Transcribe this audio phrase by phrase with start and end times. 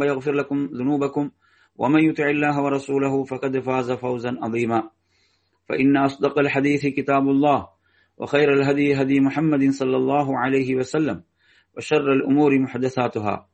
[0.00, 1.30] ويغفر لكم ذنوبكم
[1.78, 4.90] ومن يطع الله ورسوله فقد فاز فوزا عظيما
[5.70, 7.68] فإن أصدق الحديث كتاب الله
[8.18, 11.22] وخير الهدي هدي محمد صلى الله عليه وسلم
[11.76, 13.48] وشر الأمور محدثاتها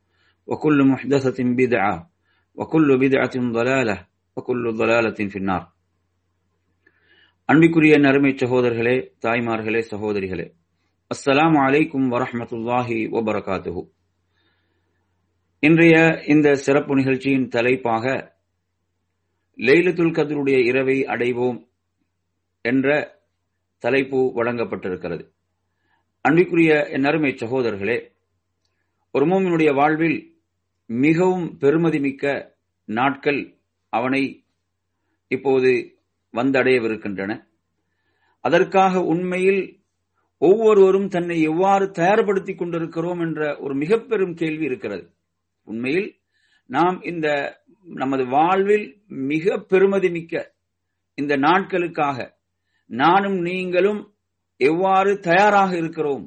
[0.49, 2.11] وكل محدثة بدعة
[2.55, 5.65] وكل بدعة ضلالة وكل ضلالة في النار
[7.49, 10.45] அன்பிக்குரிய நறுமை சகோதரர்களே தாய்மார்களே சகோதரிகளே
[11.11, 13.83] அஸ்ஸலாமு அலைக்கும் வரஹ்மத்துல்லாஹி வபரகாத்துஹு
[15.60, 18.36] இன்றைய இந்த சிறப்பு நிகழ்ச்சியின் தலைப்பாக
[19.58, 21.68] லெய்லத்துல் கதருடைய இரவை அடைவோம்
[22.62, 23.18] என்ற
[23.78, 25.32] தலைப்பு வழங்கப்பட்டிருக்கிறது.
[26.22, 28.12] அன்பிற்குரிய என் அருமை சகோதரர்களே
[29.12, 30.42] ஒரு மோமினுடைய வாழ்வில்
[30.86, 32.52] மிகவும் பெருமதிமிக்க
[32.86, 33.58] நாட்கள்
[33.90, 34.46] அவனை
[35.28, 36.00] இப்போது
[36.34, 37.48] வந்தடையவிருக்கின்றன.
[38.40, 39.80] அதற்காக உண்மையில்
[40.38, 45.16] ஒவ்வொருவரும் தன்னை எவ்வாறு தயார்படுத்திக் கொண்டிருக்கிறோம் என்ற ஒரு மிக பெரும் கேள்வி இருக்கிறது.
[45.72, 46.10] உண்மையில்
[46.70, 47.28] நாம் இந்த
[47.86, 48.88] நமது வாழ்வில்
[49.32, 50.34] மிக பெருமதி மிக்க
[51.18, 52.28] இந்த நாட்களுக்காக
[52.90, 54.02] நானும் நீங்களும்
[54.60, 56.26] எவ்வாறு தயாராக இருக்கிறோம்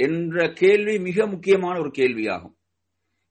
[0.00, 2.54] என்ற கேள்வி மிக முக்கியமான ஒரு கேள்வியாகும்.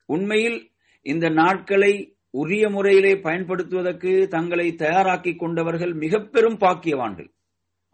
[0.09, 0.59] உண்மையில்
[1.05, 1.93] இந்த நாட்களை
[2.30, 7.30] உரிய முறையிலே பயன்படுத்துவதற்கு தங்களை தயாராக்கி கொண்டவர்கள் மிக பெரும் பாக்கியவான்கள்.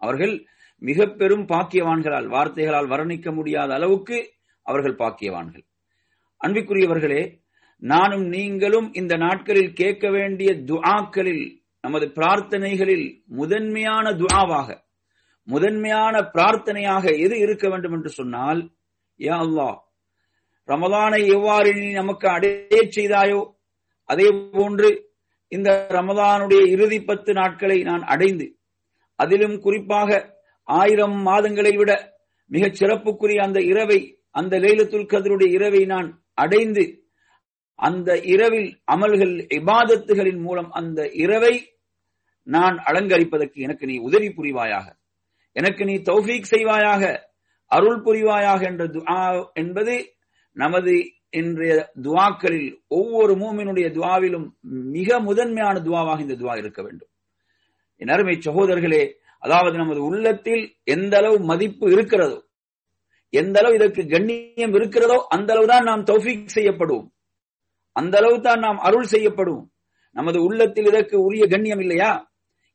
[0.01, 0.33] அவர்கள்
[0.81, 4.17] மிக பெரும் பாக்கியவான்களால் வார்த்தைகளால் வர்ணிக்க முடியாத அளவுக்கு
[4.65, 5.65] அவர்கள் பாக்கியவான்கள்.
[6.43, 7.21] அன்பிற்குரியவர்களே
[7.81, 11.45] நானும் நீங்களும் இந்த நாட்களில் கேட்க வேண்டிய துஆக்களில்
[11.83, 14.67] நமது பிரார்த்தனைகளில் முதன்மையான துஆவாக
[15.47, 18.61] முதன்மையான பிரார்த்தனையாக எது இருக்க வேண்டும் என்று சொன்னால்
[19.19, 19.77] யா அல்லாஹ்
[20.69, 23.41] ரமதானை எவ்வாறு நீ நமக்கு அடைய செய்தாயோ
[24.09, 24.89] அதே போன்று
[25.51, 28.47] இந்த ரமதானுடைய இறுதி பத்து நாட்களை நான் அடைந்து
[29.19, 30.09] அதிலும் குறிப்பாக
[30.67, 31.91] ஆயிரம் மாதங்களை விட
[32.51, 33.99] மிகச் சிறப்புக்குரிய அந்த இரவை
[34.35, 36.83] அந்த லைலத்துல் கதருடைய இரவை நான் அடைந்து
[37.75, 41.53] அந்த இரவில் அமல்கள் இபாதத்துகளின் மூலம் அந்த இரவை
[42.47, 44.87] நான் அலங்கரிப்பதற்கு எனக்கு நீ உதவி புரிவாயாக.
[45.51, 47.03] எனக்கு நீ தௌஃபீக் செய்வாயாக
[47.71, 49.19] அருள் புரிவாயாக என்ற துஆ
[49.53, 49.93] என்பது
[50.51, 50.93] நமது
[51.29, 54.47] இன்றைய துவாக்களில் ஒவ்வொரு மூமினுடைய துவாவிலும்
[54.97, 57.11] மிக முதன்மையான துவாவாக இந்த துவா இருக்க வேண்டும்.
[58.01, 59.03] என் அருமை சகோதரர்களே
[59.39, 62.37] அதாவது நமது உள்ளத்தில் எந்த அளவு மதிப்பு இருக்கிறதோ
[63.33, 67.07] எந்த அளவு இதற்கு கண்ணியம் இருக்கிறதோ அந்த அளவு தான் நாம் தௌஃபிக் செய்யப்படுவோம்
[67.91, 69.67] அந்த அளவு தான் நாம் அருள் செய்யப்படுவோம்
[70.15, 72.11] நமது உள்ளத்தில் இதற்கு உரிய கண்ணியம் இல்லையா?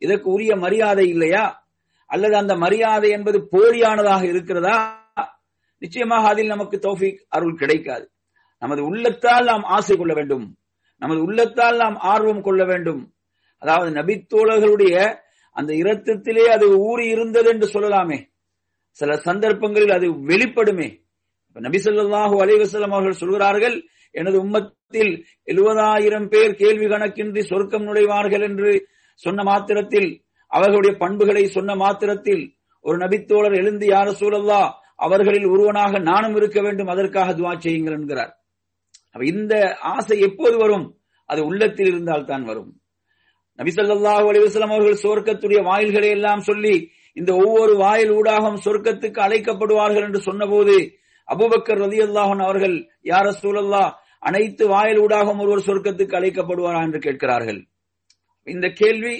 [0.02, 1.44] இதற்கு உரிய மரியாதை இல்லையா?
[2.06, 4.76] அல்லது அந்த மரியாதை என்பது போலியானதாக இருக்கிறதா?
[5.78, 8.10] நிச்சயமாக அதில் நமக்கு தௌஃபிக் அருள் கிடைக்காது.
[8.58, 10.46] நமது உள்ளத்தால் நாம் ஆசை கொள்ள வேண்டும்.
[10.98, 13.02] நமது உள்ளத்தால் நாம் ஆர்வம் கொள்ள வேண்டும்.
[13.62, 14.96] அதாவது நபித்தோழர்களுடைய
[15.50, 18.19] அந்த இரத்தத்திலே அது ஊறி இருந்தது என்று சொல்லலாமே.
[18.98, 20.88] சில சந்தர்ப்பங்களில் அது வெளிப்படுமே.
[21.56, 23.76] நபிசல்லாஹு அலைவசலம் அவர்கள் சொல்கிறார்கள்
[24.14, 25.12] எனது உம்மத்தில்
[25.48, 28.70] எழுபதாயிரம் பேர் கேள்வி கணக்கின்றி சொர்க்கம் நுழைவார்கள் என்று
[29.22, 30.08] சொன்ன மாத்திரத்தில்
[30.53, 32.44] அவர்களுடைய பண்புகளை சொன்ன மாத்திரத்தில்
[32.84, 34.60] ஒரு நபித்தோழர் எழுந்து யார சூழல்லா
[34.97, 38.32] அவர்களில் ஒருவனாக நானும் இருக்க வேண்டும் அதற்காக துவா செய்யுங்கள் என்கிறார்.
[39.32, 39.54] இந்த
[39.92, 40.87] ஆசை எப்போது வரும்?
[41.28, 42.70] அது உள்ளத்தில் இருந்தால் தான் வரும்
[43.58, 46.75] நபிசல்லாஹு அலிவசலம் அவர்கள் சொர்க்கத்துடைய வாயில்களை எல்லாம் சொல்லி
[47.18, 50.75] இந்த ஒவ்வொரு வாயில் ஊடாகம் சொர்க்கத்துக்கு அழைக்கப்படுவார்கள் என்று சொன்னபோது
[51.28, 53.84] அபுபக்கர் ரதி அல்லாஹன் அவர்கள் யார சூழல்லா
[54.22, 56.81] அனைத்து வாயில் ஊடாகம் ஒருவர் சொர்க்கத்துக்கு அழைக்கப்படுவாரா?
[56.87, 57.60] என்று கேட்கிறார்கள்.
[58.46, 59.14] இந்த கேள்வி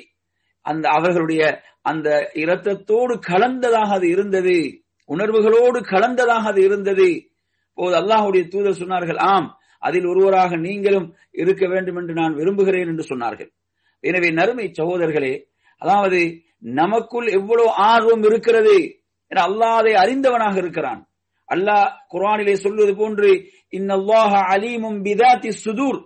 [0.67, 1.43] அந்த அவர்களுடைய
[1.82, 4.56] அந்த இரத்தத்தோடு கலந்ததாக அது இருந்தது
[5.08, 7.08] உணர்வுகளோடு கலந்ததாக அது இருந்தது.
[7.78, 9.49] போது அல்லாஹுடைய தூதர் சொன்னார்கள் ஆம்
[9.82, 13.50] அதில் ஒருவராக நீங்களும் இருக்க வேண்டும் என்று நான் விரும்புகிறேன் என்று சொன்னார்கள்.
[14.05, 15.34] எனவே நறுமை சகோதரர்களே
[15.82, 16.20] அதாவது
[16.58, 21.10] நமக்குள் எவ்வளவு ஆர்வம் இருக்கிறது என அல்லாஹ் அதை அறிந்தவனாக இருக்கிறான்.
[21.49, 23.31] அல்லாஹ் குரானிலே சொல்வது போன்று
[23.70, 26.05] இன்னல்லாஹ அலீமும் பிதாத்தி சுதூர்.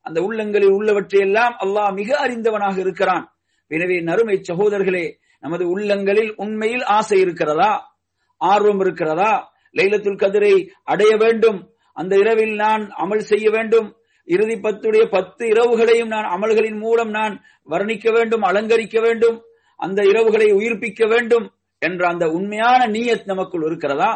[0.00, 3.32] அந்த உள்ளங்களில் உள்ளவற்றை எல்லாம் அல்லாஹ் மிக அறிந்தவனாக இருக்கிறான்.
[3.66, 7.96] எனவே நறுமை சகோதரர்களே நமது உள்ளங்களில் உண்மையில் ஆசை இருக்கிறதா?
[8.36, 9.52] ஆர்வம் இருக்கிறதா?
[9.72, 11.72] லைலத்துல் கதிரை அடைய வேண்டும்.
[11.92, 13.96] அந்த இரவில் நான் அமல் செய்ய வேண்டும்.
[14.24, 19.44] இறுதி பத்துடைய பத்து இரவுகளையும் நான் அமல்களின் மூலம் நான் வர்ணிக்க வேண்டும் அலங்கரிக்க வேண்டும்.
[19.84, 21.46] அந்த இரவுகளை உயிர்ப்பிக்க வேண்டும்
[21.82, 24.10] என்ற அந்த உண்மையான நீயத் நமக்குள் இருக்கிறதா?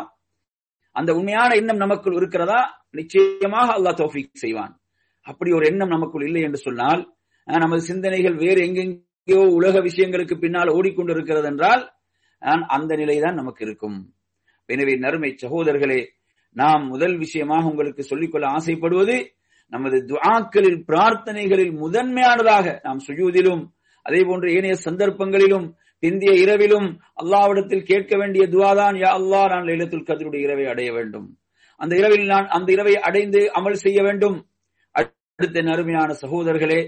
[0.97, 2.61] அந்த உண்மையான எண்ணம் நமக்குள் இருக்கிறதா?
[2.99, 4.73] நிச்சயமாக அல்லாஹ் தோஃபிக் செய்வான்.
[5.26, 7.03] அப்படி ஒரு எண்ணம் நமக்குள் இல்லை என்று சொன்னால்
[7.49, 11.82] நமது சிந்தனைகள் வேறு எங்கெங்கேயோ உலக விஷயங்களுக்கு பின்னால் ஓடிக்கொண்டிருக்கிறது என்றால்
[12.76, 13.99] அந்த நிலைதான் நமக்கு இருக்கும்.
[14.69, 16.00] எனவே நறுமை சகோதரர்களே
[16.56, 19.17] நாம் முதல் விஷயமாக உங்களுக்கு சொல்லிக்கொள்ள ஆசைப்படுவது
[19.73, 23.62] நமது துவாக்களில் பிரார்த்தனைகளில் முதன்மையானதாக நாம் சுயூதிலும்
[24.06, 25.66] அதே போன்று ஏனைய சந்தர்ப்பங்களிலும்
[26.02, 26.88] பிந்திய இரவிலும்
[27.20, 31.28] அல்லாவிடத்தில் கேட்க வேண்டிய துவாதான் யா அல்லாஹ் நான் லைலத்துல் கத்ருடைய இரவை அடைய வேண்டும்.
[31.81, 34.37] அந்த இரவில் நான் அந்த இரவை அடைந்து அமல் செய்ய வேண்டும்.
[34.94, 36.81] அடுத்த நறுமையான சகோதரர்களே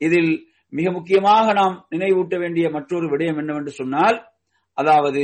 [0.00, 0.32] இதில்
[0.72, 4.18] மிக முக்கியமாக நாம் நினைவூட்ட வேண்டிய மற்றொரு விடயம் என்னவென்று சொன்னால்
[4.78, 5.22] அதாவது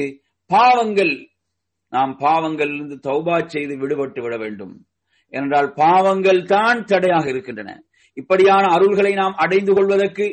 [0.51, 1.15] பாவங்கள்
[1.93, 4.75] நாம் பாவங்களிலிருந்து தௌபா செய்து விடுபட்டு விட வேண்டும்.
[5.33, 7.71] ஏனென்றால் பாவங்கள் தான் தடையாக இருக்கின்றன.
[8.17, 10.27] இப்படியான அருள்களை நாம் அடைந்து கொள்வதற்கு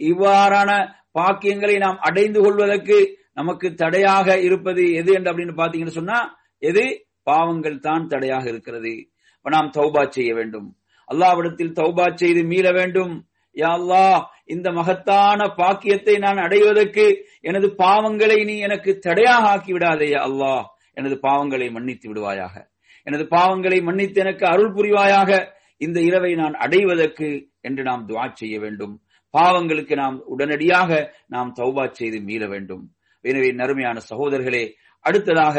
[0.00, 0.70] இவ்வாறான
[1.12, 7.06] பாக்கியங்களை நாம் அடைந்து கொள்வதற்கு நமக்கு தடையாக இருப்பது எது என்று அப்படின்னு பாத்தீங்கன்னு சொன்னா எது?
[7.22, 8.92] பாவங்கள் தான் தடையாக இருக்கிறது.
[9.36, 10.76] இப்ப நாம் தௌபா செய்ய வேண்டும்.
[11.08, 13.26] அல்லாவிடத்தில் தௌபா செய்து மீள வேண்டும்.
[13.56, 20.64] யா இந்த மகத்தான பாக்கியத்தை நான் அடைவதற்கு எனது பாவங்களை நீ எனக்கு தடையாக ஆக்கி விடாதேயா அல்லாஹ்.
[20.94, 22.70] எனது பாவங்களை மன்னித்து விடுவாயாக.
[23.04, 25.48] எனது பாவங்களை மன்னித்து எனக்கு அருள் புரிவாயாக.
[25.76, 29.02] இந்த இரவை நான் அடைவதற்கு என்று நாம் துவா செய்ய வேண்டும்.
[29.34, 30.90] பாவங்களுக்கு நாம் உடனடியாக
[31.34, 32.84] நாம் தௌபா செய்து மீள வேண்டும்.
[33.24, 34.64] எனவே நறுமையான சகோதரர்களே
[35.04, 35.56] அடுத்ததாக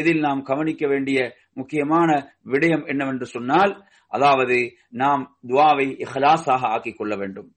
[0.00, 1.18] இதில் நாம் கவனிக்க வேண்டிய
[1.54, 2.10] முக்கியமான
[2.52, 3.72] விடயம் என்னவென்று சொன்னால்
[4.12, 4.56] அதாவது
[5.02, 7.48] நாம் துவாவை இஹலாசாக ஆக்கிக் கொள்ள வேண்டும்.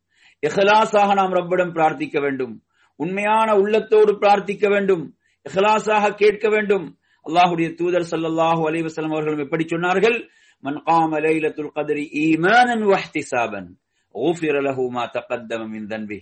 [0.43, 2.53] இஹலாசாக நாம் ரப்பிடம் பிரார்த்திக்க வேண்டும்.
[2.99, 5.03] உண்மையான உள்ளத்தோடு பிரார்த்திக்க வேண்டும்.
[5.45, 6.85] இஹலாசாக கேட்க வேண்டும்.
[7.25, 10.17] அல்லாஹுடைய தூதர் ஸல்லல்லாஹு அலைஹி அவர்களும் எப்படி சொன்னார்கள்?
[10.63, 13.69] மன் காம லைலத்துல் கத்ரி ஈமானன் வஹ்திசாபன்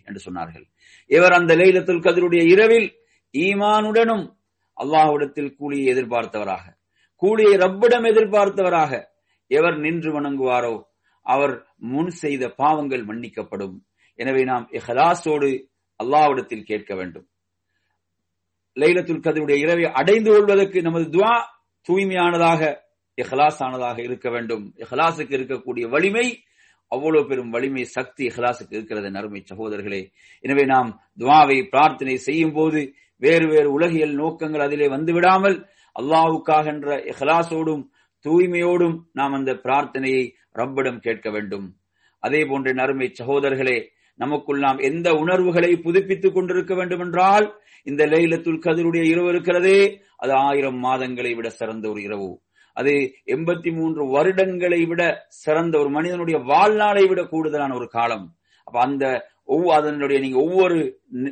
[0.08, 0.66] என்று சொன்னார்கள்.
[1.06, 2.90] இவர் அந்த லைலத்துல் கதிருடைய இரவில்
[3.34, 4.26] ஈமானுடனும்
[4.78, 6.66] அல்லாஹுடத்தில் கூலியை எதிர்பார்த்தவராக
[7.16, 9.04] கூலியை ரப்பிடம் எதிர்பார்த்தவராக
[9.48, 10.84] எவர் நின்று வணங்குவாரோ
[11.22, 13.76] அவர் முன் செய்த பாவங்கள் மன்னிக்கப்படும்.
[14.16, 15.50] எனவே நாம் இஹலாசோடு
[16.04, 17.28] அல்லாவிடத்தில் கேட்க வேண்டும்.
[18.78, 21.34] லைலத்துல் கதிருடைய இரவை அடைந்து கொள்வதற்கு நமது துவா
[21.90, 22.84] தூய்மையானதாக
[23.18, 24.74] இஹ்லாஸானதாக இருக்க வேண்டும்.
[24.78, 26.45] இஹலாசுக்கு இருக்கக்கூடிய வலிமை
[26.92, 30.02] அவ்வளவு பெரும் வலிமை சக்தி இஹ்லாஸுக்கு இருக்கிறது நறுமை சகோதரர்களே.
[30.44, 30.90] எனவே நாம்
[31.20, 32.82] துவாவை பிரார்த்தனை செய்யும் போது
[33.22, 35.58] வேறு வேறு உலகியல் நோக்கங்கள் அதிலே வந்து விடாமல்
[35.96, 37.84] அல்லாவுக்காக என்ற இஹ்லாசோடும்
[38.26, 40.24] தூய்மையோடும் நாம் அந்த பிரார்த்தனையை
[40.60, 41.68] ரப்பிடம் கேட்க வேண்டும்.
[42.24, 43.78] அதே போன்ற நறுமை சகோதரர்களே
[44.20, 47.48] நமக்குள் நாம் எந்த உணர்வுகளை புதுப்பித்துக் கொண்டிருக்க வேண்டும் என்றால்
[47.88, 49.80] இந்த லைலத்துல் கதிருடைய இரவு இருக்கிறதே
[50.18, 52.30] அது ஆயிரம் மாதங்களை விட சிறந்த ஒரு இரவு.
[52.78, 52.94] அது
[53.36, 55.02] எண்பத்தி மூன்று வருடங்களை விட
[55.44, 58.26] சிறந்த ஒரு மனிதனுடைய வாழ்நாளை விட கூடுதலான ஒரு காலம்.
[58.68, 59.06] அப்ப அந்த
[59.78, 60.78] அதனுடைய நீங்க ஒவ்வொரு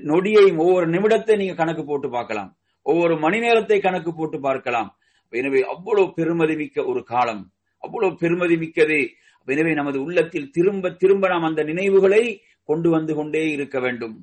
[0.10, 2.52] நொடியையும் ஒவ்வொரு நிமிடத்தை நீங்க கணக்கு போட்டு பார்க்கலாம்.
[2.86, 4.90] ஒவ்வொரு மணி நேரத்தை கணக்கு போட்டு பார்க்கலாம்.
[5.34, 7.44] எனவே அவ்வளவு பெருமதி மிக்க ஒரு காலம்.
[7.84, 9.00] அவ்வளவு பெருமதி மிக்கது.
[9.48, 12.24] எனவே நமது உள்ளத்தில் திரும்ப திரும்ப நாம் அந்த நினைவுகளை
[12.70, 14.16] கொண்டு வந்து கொண்டே இருக்க வேண்டும்.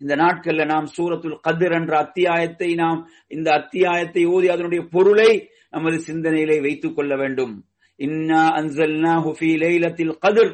[0.00, 3.00] இந்த நாட்கள்ல நாம் சூரத்துல் கதிர் என்ற அத்தியாயத்தை நாம்
[3.36, 5.30] இந்த அத்தியாயத்தை ஓதி அதனுடைய பொருளை
[5.72, 7.54] நமது சிந்தனையிலே வைத்துக் கொள்ள வேண்டும்.
[8.00, 10.52] இன்னா அன்சல்னா ஹுஃபி லைலத்தில் கதிர்.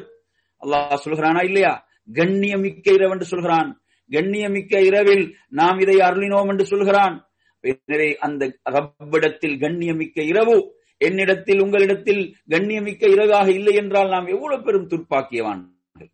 [0.61, 1.73] அல்லாஹ் சொல்கிறானா இல்லையா?
[2.13, 3.69] கண்ணியமிக்க இரவு என்று சொல்கிறான்.
[4.11, 5.25] கண்ணியமிக்க இரவில்
[5.59, 7.15] நாம் இதை அருளினோம் என்று சொல்கிறான்.
[7.63, 8.43] எனவே அந்த
[8.75, 10.57] ரப்பிடத்தில் கண்ணியமிக்க இரவு
[11.01, 16.09] என்னிடத்தில் உங்களிடத்தில் கண்ணியமிக்க இரவாக இல்லை என்றால் நாம் எவ்வளவு பெரும் துர்ப்பாக்கியவான்கள்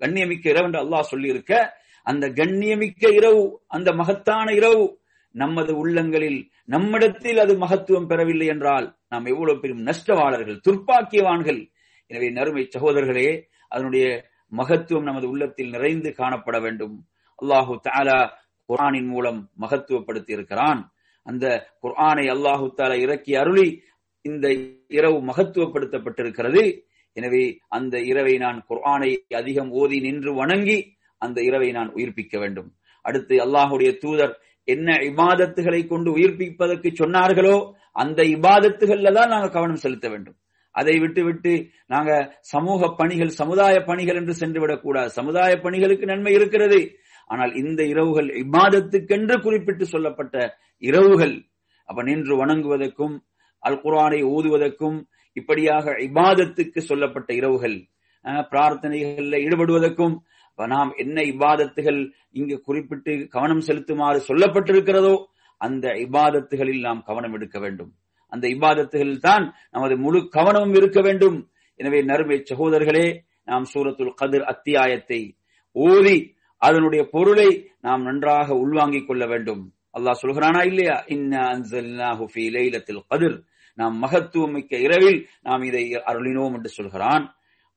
[0.00, 1.52] கண்ணியமிக்க இரவு என்று அல்லாஹ் சொல்லியிருக்க
[2.06, 3.42] அந்த கண்ணியமிக்க இரவு
[3.76, 4.84] அந்த மகத்தான இரவு
[5.34, 6.40] நமது உள்ளங்களில்
[6.74, 11.60] நம்மிடத்தில் அது மகத்துவம் பெறவில்லை என்றால் நாம் எவ்வளவு பெரும் நஷ்டவாளர்கள் துர்ப்பாக்கியவான்கள்.
[12.10, 13.28] எனவே நறுமை சகோதரர்களே
[13.74, 14.06] அதனுடைய
[14.52, 16.96] மகத்துவம் நமது உள்ளத்தில் நிறைந்து காணப்பட வேண்டும்.
[17.38, 18.18] அல்லாஹு தாலா
[18.68, 20.80] குர்ஆனின் மூலம் மகத்துவப்படுத்தி இருக்கிறான்.
[21.26, 21.46] அந்த
[21.84, 23.68] குர்ஆனை அல்லாஹு தாலா இறக்கி அருளி
[24.24, 24.46] இந்த
[24.98, 26.62] இரவு மகத்துவப்படுத்தப்பட்டிருக்கிறது.
[27.16, 27.44] எனவே
[27.76, 29.10] அந்த இரவை நான் குர்ஆனை
[29.40, 30.78] அதிகம் ஓதி நின்று வணங்கி
[31.22, 32.68] அந்த இரவை நான் உயிர்ப்பிக்க வேண்டும்.
[33.04, 34.34] அடுத்து அல்லாஹுடைய தூதர்
[34.68, 37.56] என்ன இபாதத்துகளை கொண்டு உயிர்ப்பிப்பதற்கு சொன்னார்களோ
[38.02, 40.36] அந்த இபாதத்துகள்ல தான் நாங்க கவனம் செலுத்த வேண்டும்.
[40.74, 41.52] அதை விட்டு விட்டு
[41.86, 42.10] நாங்க
[42.52, 46.80] சமூக பணிகள் சமுதாய பணிகள் என்று சென்றுவிடக்கூடாது சமுதாய பணிகளுக்கு நன்மை இருக்கிறது.
[47.30, 50.36] ஆனால் இந்த இரவுகள் இபாதத்துக்கென்று குறிப்பிட்டு சொல்லப்பட்ட
[50.82, 51.34] இரவுகள்
[51.88, 53.14] அப்ப நின்று வணங்குவதற்கும்
[53.62, 54.98] அல் குரானை ஓதுவதற்கும்
[55.36, 57.76] இப்படியாக இபாதத்துக்கு சொல்லப்பட்ட இரவுகள்
[58.52, 60.14] பிரார்த்தனைகள்ல ஈடுபடுவதற்கும்
[60.66, 65.24] நாம் என்ன இபாதத்துகள் இங்கு குறிப்பிட்டு கவனம் செலுத்துமாறு சொல்லப்பட்டிருக்கிறதோ
[65.58, 67.92] அந்த இபாதத்துகளில் நாம் கவனம் எடுக்க வேண்டும்.
[68.28, 71.50] அந்த இபாதத்துகளில் தான் நமது முழு கவனமும் இருக்க வேண்டும்.
[71.76, 75.36] எனவே நறுமை சகோதரர்களே நாம் சூரத்துல் கதிர் அத்தியாயத்தை
[75.72, 79.72] ஓதி அதனுடைய பொருளை நாம் நன்றாக உள்வாங்கிக் கொள்ள வேண்டும்.
[79.98, 81.04] அல்லாஹ் சொல்கிறானா இல்லையா?
[81.06, 83.44] இன்னத்தில் கதிர்.
[83.74, 87.34] நாம் மகத்துவம் மிக்க இரவில் நாம் இதை அருளினோம் என்று சொல்கிறான்.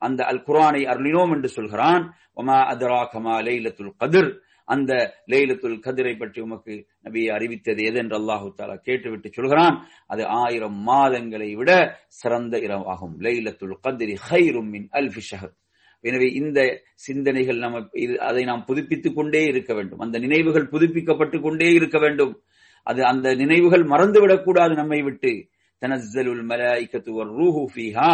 [0.08, 2.04] அந்த அல் குரானை அருளினோம் என்று சொல்கிறான்.
[2.42, 4.32] ஒமா அதரா கமா லைலத்துல் கதிர்.
[4.68, 4.92] அந்த
[5.32, 6.74] லைலத்துல் கதிரை பற்றி உமக்கு
[7.06, 9.76] நபியை அறிவித்தது எது என்று அல்லாஹு தாலா கேட்டுவிட்டு சொல்கிறான்.
[10.08, 11.72] அது ஆயிரம் மாதங்களை விட
[12.22, 13.16] சிறந்த இரவாகும்.
[13.26, 15.54] லைலத்துல் கதிரி ஹைரும் மின் அல்ஃபி ஷஹர்.
[16.04, 16.60] எனவே இந்த
[17.06, 17.82] சிந்தனைகள் நம்ம
[18.30, 20.00] அதை நாம் புதுப்பித்துக் கொண்டே இருக்க வேண்டும்.
[20.00, 22.34] அந்த நினைவுகள் புதுப்பிக்கப்பட்டு கொண்டே இருக்க வேண்டும்.
[22.88, 25.34] அது அந்த நினைவுகள் மறந்துவிடக்கூடாது நம்மை விட்டு.
[25.82, 28.10] தனஸ்ஸலுல் மலாயிக்கத்து ரூஹு ஃபீஹா.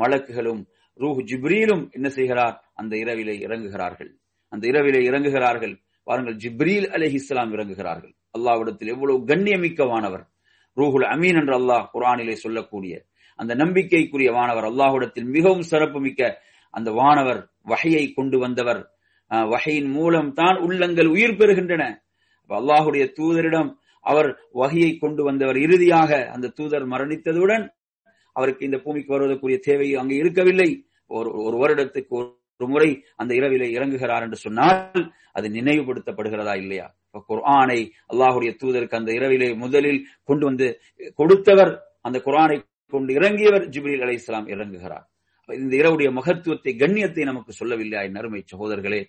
[0.00, 0.62] மலக்குகளும்
[1.00, 2.56] ரூஹு ஜிப்ரீலும் என்ன செய்கிறார்?
[2.74, 4.10] அந்த இரவிலே இறங்குகிறார்கள்.
[4.48, 5.74] அந்த இரவிலே இறங்குகிறார்கள்.
[6.02, 8.14] பாருங்கள் ஜிப்ரீல் அலஹி இஸ்லாம் இறங்குகிறார்கள்.
[8.38, 10.24] அல்லாவிடத்தில் எவ்வளவு கண்ணியமிக்கவானவர்.
[10.76, 12.94] ரூஹுல் அமீன் என்று அல்லாஹ் குரானிலே சொல்லக்கூடிய
[13.34, 18.82] அந்த நம்பிக்கைக்குரிய வானவர் அல்லாஹுடத்தில் மிகவும் சிறப்பு மிக்க அந்த வானவர் வகையை கொண்டு வந்தவர்.
[19.30, 21.84] வகையின் மூலம் தான் உள்ளங்கள் உயிர் பெறுகின்றன.
[22.50, 25.56] அல்லாஹுடைய தூதரிடம் அவர் வகையை கொண்டு வந்தவர்.
[25.56, 27.64] இறுதியாக அந்த தூதர் மரணித்ததுடன்
[28.38, 30.70] அவருக்கு இந்த பூமிக்கு வருவதற்குரிய தேவை அங்கு இருக்கவில்லை.
[31.10, 32.90] ஒரு ஒரு வருடத்துக்கு ஒரு முறை
[33.20, 35.02] அந்த இரவிலே இறங்குகிறார் என்று சொன்னால்
[35.38, 36.86] அது நினைவுபடுத்தப்படுகிறதா இல்லையா?
[37.30, 37.80] குர்ஆனை
[38.12, 40.66] அல்லாஹுடைய தூதருக்கு அந்த இரவிலே முதலில் கொண்டு வந்து
[41.20, 41.72] கொடுத்தவர்
[42.06, 42.56] அந்த குரானை
[42.94, 45.04] கொண்டு இறங்கியவர் ஜிப்ரீல் அலை இஸ்லாம் இறங்குகிறார்.
[45.48, 49.00] இந்த இரவுடைய மகத்துவத்தை கண்ணியத்தை நமக்கு சொல்லவில்லை நறுமை சகோதரர்களே.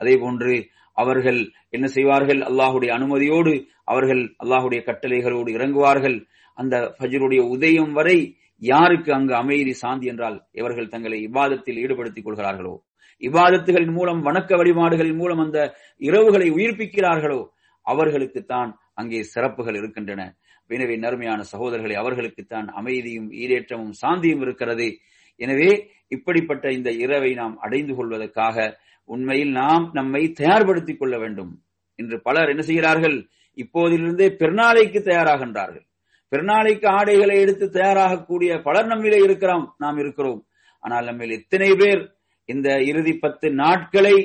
[0.00, 0.54] அதே போன்று
[0.96, 1.40] அவர்கள்
[1.76, 2.40] என்ன செய்வார்கள்?
[2.48, 3.54] அல்லாஹுடைய அனுமதியோடு
[3.92, 6.18] அவர்கள் அல்லாஹுடைய கட்டளைகளோடு இறங்குவார்கள்.
[6.58, 8.18] அந்த ஃபஜருடைய உதயம் வரை
[8.58, 12.84] யாருக்கு அங்கு அமைதி சாந்தி என்றால் இவர்கள் தங்களை இவ்வாதத்தில் ஈடுபடுத்திக் கொள்கிறார்களோ?
[13.22, 17.48] இவ்வாதத்துகளின் மூலம் வணக்க வழிபாடுகளின் மூலம் அந்த இரவுகளை உயிர்ப்பிக்கிறார்களோ?
[17.86, 20.36] அவர்களுக்குத்தான் அங்கே சிறப்புகள் இருக்கின்றன.
[20.66, 24.98] எனவே நறுமையான சகோதரர்களை அவர்களுக்குத்தான் அமைதியும் ஈரேற்றமும் சாந்தியும் இருக்கிறது.
[25.40, 31.62] எனவே இப்படிப்பட்ட இந்த இரவை நாம் அடைந்து கொள்வதற்காக உண்மையில் நாம் நம்மை தயார்படுத்திக் கொள்ள வேண்டும்.
[31.96, 33.28] இன்று பலர் என்ன செய்கிறார்கள்?
[33.56, 35.86] இப்போதிலிருந்தே பெருநாளைக்கு தயாராகின்றார்கள்.
[36.32, 40.40] பெருநாளைக்கு ஆடைகளை எடுத்து தயாராகக்கூடிய பலர் நம்மிலே இருக்கிறோம் நாம் இருக்கிறோம்.
[40.84, 42.02] ஆனால் நம்ம எத்தனை பேர்
[42.44, 44.16] இந்த இறுதி பத்து நாட்களை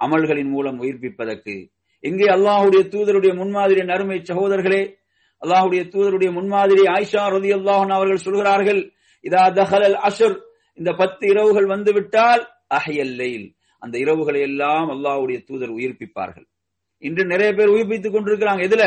[0.00, 1.56] அமல்களின் மூலம் உயிர்ப்பிப்பதற்கு?
[2.04, 4.82] இங்கே அல்லாஹுடைய தூதருடைய முன்மாதிரி நறுமை சகோதரர்களே
[5.42, 8.80] அல்லாஹுடைய தூதருடைய முன்மாதிரி ஆயிஷா ரதி அல்லாஹன் அவர்கள் சொல்கிறார்கள்
[9.24, 10.36] இதா தஹல் அஷர்.
[10.78, 12.42] இந்த பத்து இரவுகள் வந்துவிட்டால்
[12.76, 13.48] அஹையல்லையில்
[13.78, 16.46] அந்த இரவுகளை எல்லாம் அல்லாஹுடைய தூதர் உயிர்ப்பிப்பார்கள்.
[16.98, 18.62] இன்று நிறைய பேர் உயிர்ப்பித்துக் கொண்டிருக்கிறாங்க.
[18.68, 18.84] எதுல?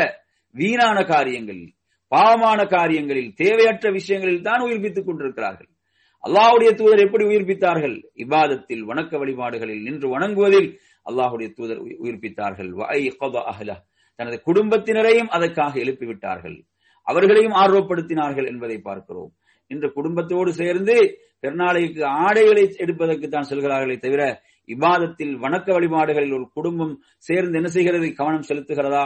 [0.54, 1.72] வீணான காரியங்களில்
[2.14, 5.70] பாவமான காரியங்களில் தேவையற்ற விஷயங்களில் தான் உயிர்ப்பித்துக் கொண்டிருக்கிறார்கள்.
[6.24, 7.96] அல்லாஹுடைய தூதர் எப்படி உயிர்ப்பித்தார்கள்?
[8.24, 10.68] இபாதத்தில் வணக்க வழிபாடுகளில் நின்று வணங்குவதில்
[11.06, 12.70] அல்லாஹுடைய தூதர் உயிர்ப்பித்தார்கள்.
[14.18, 16.56] தனது குடும்பத்தினரையும் அதற்காக எழுப்பிவிட்டார்கள்.
[17.06, 19.32] அவர்களையும் ஆர்வப்படுத்தினார்கள் என்பதை பார்க்கிறோம்.
[19.70, 20.96] இன்று குடும்பத்தோடு சேர்ந்து
[21.40, 24.22] பெருநாளைக்கு ஆடைகளை எடுப்பதற்கு தான் செல்கிறார்களே தவிர
[24.68, 28.06] இவாதத்தில் வணக்க வழிபாடுகளில் ஒரு குடும்பம் சேர்ந்து என்ன செய்கிறது?
[28.12, 29.04] கவனம் செலுத்துகிறதா?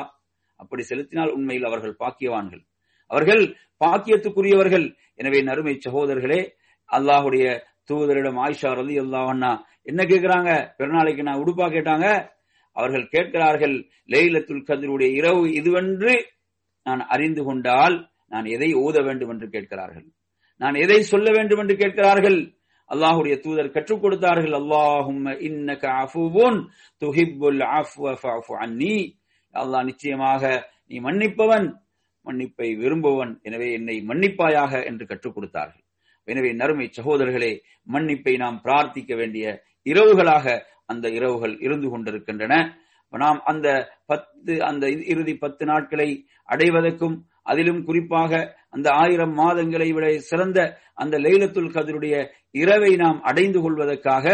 [0.60, 2.62] அப்படி செலுத்தினால் உண்மையில் அவர்கள் பாக்கியவான்கள்.
[3.10, 3.42] அவர்கள்
[3.82, 4.86] பாக்கியத்துக்குரியவர்கள்.
[5.20, 6.40] எனவே நறுமை சகோதரர்களே
[6.96, 7.44] அல்லாஹுடைய
[7.90, 9.52] தூதரிடம் ஆயிஷா ரதி அல்லாஹன்னா
[9.90, 10.50] என்ன கேட்கிறாங்க?
[10.78, 12.06] பெருநாளைக்கு நான் உடுப்பா கேட்டாங்க.
[12.76, 13.76] அவர்கள் கேட்கிறார்கள்
[14.12, 16.12] லைலத்துல் கதிருடைய இரவு இதுவென்று
[16.86, 17.96] நான் அறிந்து கொண்டால்
[18.32, 20.06] நான் எதை ஓத வேண்டும் என்று கேட்கிறார்கள்?
[20.62, 22.38] நான் எதை சொல்ல வேண்டும் என்று கேட்கிறார்கள்?
[22.90, 25.24] அல்லாஹுடைய தூதர் கற்றுக் கொடுத்தார்கள் அல்லாஹும்
[27.02, 27.62] துஹிப்புல்
[28.64, 28.96] அன்னி.
[29.54, 30.42] அல்லாஹ் நிச்சயமாக
[30.90, 31.66] நீ மன்னிப்பவன்.
[32.28, 33.32] மன்னிப்பை விரும்புவன்.
[33.48, 35.84] எனவே என்னை மன்னிப்பாயாக என்று கற்றுக் கொடுத்தார்கள்.
[36.28, 37.52] எனவே நறுமை சகோதரர்களே
[37.94, 39.46] மன்னிப்பை நாம் பிரார்த்திக்க வேண்டிய
[39.86, 40.46] இரவுகளாக
[40.92, 42.54] அந்த இரவுகள் இருந்து கொண்டிருக்கின்றன.
[43.12, 43.68] நாம் அந்த
[44.10, 46.08] பத்து அந்த இறுதி பத்து நாட்களை
[46.54, 47.16] அடைவதற்கும்
[47.50, 48.40] அதிலும் குறிப்பாக
[48.76, 50.58] அந்த ஆயிரம் மாதங்களை விட சிறந்த
[51.02, 52.14] அந்த லைலத்துல் கதிருடைய
[52.62, 54.26] இரவை நாம் அடைந்து கொள்வதற்காக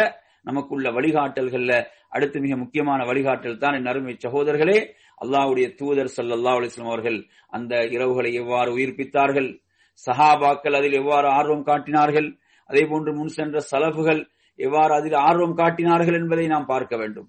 [0.49, 1.75] நமக்குள்ள வழிகாட்டல்கள்ல
[2.17, 3.77] அடுத்து மிக முக்கியமான வழிகாட்டல் தான்.
[3.79, 4.79] என் அருமை சகோதரர்களே
[5.21, 7.19] அல்லாவுடைய தூதர் சல்லல்லா அலிஸ்லாம் அவர்கள்
[7.49, 9.51] அந்த இரவுகளை எவ்வாறு உயிர்ப்பித்தார்கள்?
[10.07, 12.29] சஹாபாக்கள் அதில் எவ்வாறு ஆர்வம் காட்டினார்கள்?
[12.71, 14.23] அதே போன்று முன் சென்ற சலபுகள்
[14.59, 17.29] எவ்வாறு அதில் ஆர்வம் காட்டினார்கள் என்பதை நாம் பார்க்க வேண்டும்.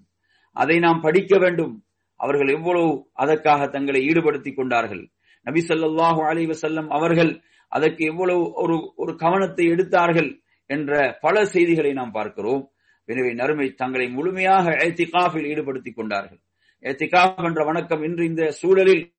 [0.56, 1.74] அதை நாம் படிக்க வேண்டும்.
[2.20, 5.02] அவர்கள் எவ்வளவு அதற்காக தங்களை ஈடுபடுத்திக் கொண்டார்கள்.
[5.46, 7.32] நபி சொல்லாஹு அலி வசல்லம் அவர்கள்
[7.72, 10.30] அதற்கு எவ்வளவு ஒரு ஒரு கவனத்தை எடுத்தார்கள்
[10.70, 12.62] என்ற பல செய்திகளை நாம் பார்க்கிறோம்.
[13.08, 16.40] எனவே நறுமை தங்களை முழுமையாக ஏத்திகாஃபில் ஈடுபடுத்திக் கொண்டார்கள்.
[16.82, 19.12] ஏத்திகாஃப் என்ற வணக்கம் இன்று இந்த சூழலில்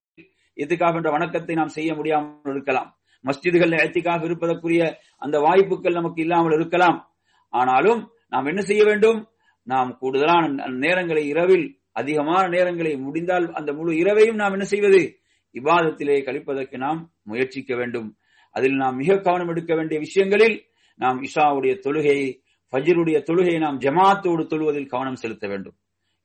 [0.55, 2.97] ஏத்திகாஃப் என்ற வணக்கத்தை நாம் செய்ய முடியாமல் இருக்கலாம்.
[3.25, 7.11] மஸ்ஜிதுகள் ஏத்திகாஃப் இருப்பதற்குரிய அந்த வாய்ப்புகள் நமக்கு இல்லாமல் இருக்கலாம்.
[7.49, 9.27] ஆனாலும் நாம் என்ன செய்ய வேண்டும்?
[9.63, 15.19] நாம் கூடுதலான நேரங்களை இரவில் அதிகமான நேரங்களை முடிந்தால் அந்த முழு இரவையும் நாம் என்ன செய்வது?
[15.53, 18.17] இபாதத்திலே கழிப்பதற்கு நாம் முயற்சிக்க வேண்டும்.
[18.51, 24.87] அதில் நாம் மிக கவனம் எடுக்க வேண்டிய விஷயங்களில் நாம் இஷாவுடைய தொழுகையை ஃபஜிருடைய தொழுகையை நாம் ஜமாத்தோடு தொழுவதில்
[24.87, 25.75] கவனம் செலுத்த வேண்டும்.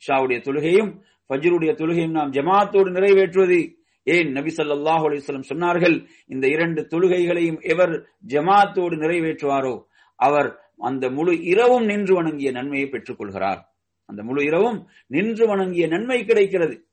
[0.02, 3.74] இஷாவுடைய தொழுகையும் ஃபஜ்ருடைய தொழுகையும் நாம் ஜமாத்தோடு நிறைவேற்றுவது.
[4.04, 9.84] ஏன் நபி ஸல்லல்லாஹு அலிஸ்லம் சொன்னார்கள் இந்த இரண்டு தொழுகைகளையும் எவர் ஜமாத்தோடு நிறைவேற்றுவாரோ?
[10.14, 13.74] அவர் அந்த முழு இரவும் நின்று வணங்கிய நன்மையை பெற்றுக் கொள்கிறார்.
[14.04, 16.86] அந்த முழு இரவும் நின்று வணங்கிய நன்மை கிடைக்கிறது.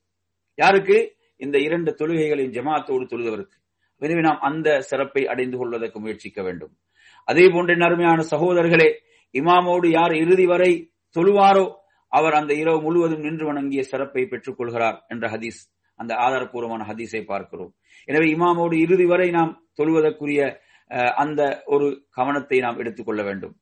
[0.55, 1.15] யாருக்கு?
[1.37, 3.57] இந்த இரண்டு தொழுகைகளையும் ஜமாத்தோடு தொழுதவருக்கு.
[3.97, 6.77] எனவே நாம் அந்த சிறப்பை அடைந்து கொள்வதற்கு முயற்சிக்க வேண்டும்.
[7.23, 8.93] அதே போன்ற நறுமையான சகோதரர்களே
[9.33, 11.78] இமாமோடு யார் இறுதி வரை தொழுவாரோ
[12.11, 15.59] அவர் அந்த இரவு முழுவதும் நின்று வணங்கிய சிறப்பை பெற்றுக் கொள்கிறார் என்ற ஹதீஸ்
[15.99, 17.71] அந்த ஆதாரப்பூர்வமான ஹதீஸை பார்க்கிறோம்.
[18.07, 20.41] எனவே இமாமோடு இறுதி வரை நாம் தொழுவதற்குரிய
[20.91, 21.87] அஹ், அந்த ஒரு
[22.17, 23.53] கவனத்தை நாம் எடுத்துக்கொள்ள வேண்டும்.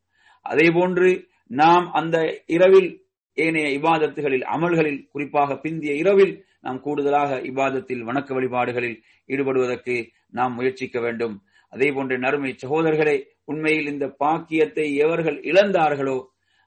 [0.46, 1.10] அதே போன்று
[1.54, 2.90] நாம் அந்த இரவில்
[3.38, 6.34] ஏனைய இபாதத்துகளில் அமல்களில் குறிப்பாக பிந்திய இரவில்
[6.66, 8.98] நாம் கூடுதலாக இபாதத்தில் வணக்க வழிபாடுகளில்
[9.30, 9.96] ஈடுபடுவதற்கு
[10.30, 11.36] நாம் முயற்சிக்க வேண்டும்.
[11.74, 16.18] அதே போன்ற நறுமை சகோதரர்களே உண்மையில் இந்த பாக்கியத்தை எவர்கள் இழந்தார்களோ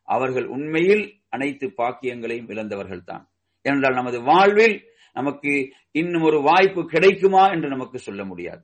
[0.08, 3.24] அவர்கள் உண்மையில் அனைத்து பாக்கியங்களையும் இழந்தவர்கள் தான்
[3.64, 4.76] ஏனென்றால் நமது வாழ்வில்
[5.16, 5.52] நமக்கு
[5.94, 8.62] இன்னும் ஒரு வாய்ப்பு கிடைக்குமா என்று நமக்கு சொல்ல முடியாது.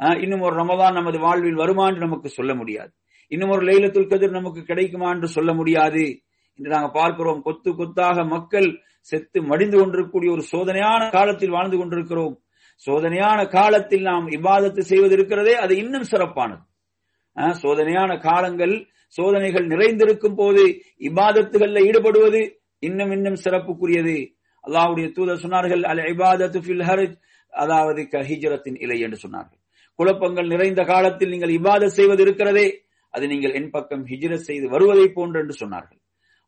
[0.00, 2.92] ஆஹ், இன்னும் ஒரு ரமதான் நமது வாழ்வில் வருமா என்று நமக்கு சொல்ல முடியாது.
[3.32, 6.04] இன்னும் ஒரு லைலத்துல் கதிர் நமக்கு கிடைக்குமா என்று சொல்ல முடியாது.
[6.58, 8.68] இன்று நாங்கள் பார்க்கிறோம் கொத்து கொத்தாக மக்கள்
[9.08, 12.34] செத்து மடிந்து கொண்டிருக்கக்கூடிய ஒரு சோதனையான காலத்தில் வாழ்ந்து கொண்டிருக்கிறோம்.
[12.86, 16.62] சோதனையான காலத்தில் நாம் இவ்வாதத்தை செய்வது இருக்கிறதே அது இன்னும் சிறப்பானது.
[17.36, 18.74] ஆஹ், சோதனையான காலங்கள்
[19.16, 20.62] சோதனைகள் நிறைந்திருக்கும் போது
[21.08, 22.40] இபாதத்துகள்ல ஈடுபடுவது
[22.82, 24.16] இன்னும் இன்னும் சிறப்புக்குரியது.
[24.64, 26.84] அல்லாவுடைய தூதர் சொன்னார்கள் அல் இபாதத்து ஃபில்
[27.52, 29.60] அதாவது கஹிஜரத்தின் இலை என்று சொன்னார்கள்.
[29.98, 32.66] குழப்பங்கள் நிறைந்த காலத்தில் நீங்கள் இபாதத் செய்வது இருக்கிறதே
[33.14, 36.00] அது நீங்கள் என் பக்கம் ஹிஜ்ரத் செய்து வருவதை போன்று என்று சொன்னார்கள்.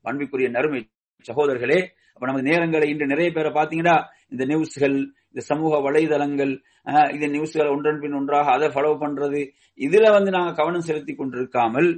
[0.04, 0.81] அன்பிற்குரிய நறுமை
[1.26, 1.81] சகோதரர்களே
[2.14, 3.97] அப்ப நமது நேரங்களை இன்று நிறைய பேரை பாத்தீங்கன்னா
[4.33, 4.97] இந்த நியூஸ்கள்
[5.31, 6.52] இந்த சமூக வலைதளங்கள்
[7.14, 9.40] இந்த நியூஸ்கள் ஒன்றன் பின் ஒன்றாக அதை ஃபாலோ பண்றது
[9.81, 11.88] இதுல வந்து நாங்க கவனம் செலுத்தி கொண்டிருக்காமல்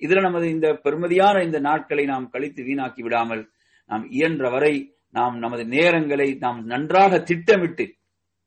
[0.00, 3.42] இதுல நமது இந்த பெருமதியான இந்த நாட்களை நாம் கழித்து வீணாக்கி விடாமல்
[3.90, 4.74] நாம் இயன்ற வரை
[5.10, 7.86] நாம் நமது நேரங்களை நாம் நன்றாக திட்டமிட்டு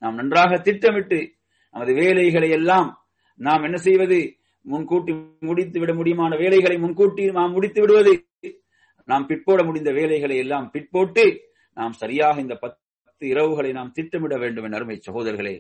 [0.02, 1.20] நாம் நன்றாக திட்டமிட்டு
[1.72, 2.90] நமது வேலைகளை எல்லாம்
[3.40, 4.18] நாம் என்ன செய்வது?
[4.66, 8.14] முன்கூட்டி முடித்து விட முடியுமான வேலைகளை முன்கூட்டி நாம் முடித்து விடுவது.
[9.08, 11.24] நாம் பிற்போட முடிந்த வேலைகளை எல்லாம் பிற்போட்டு
[11.78, 15.56] நாம் சரியாக இந்த பத்து இரவுகளை நாம் திட்டமிட வேண்டும் என் அருமை சகோதரர்களே.